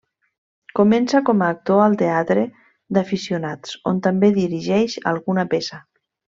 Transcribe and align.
Comença 0.77 1.19
com 1.27 1.43
a 1.43 1.49
actor 1.55 1.83
al 1.83 1.97
teatre 2.03 2.47
d'aficionats, 2.99 3.77
on 3.95 4.03
també 4.09 4.33
dirigeix 4.41 5.01
alguna 5.15 5.49
peça. 5.57 5.83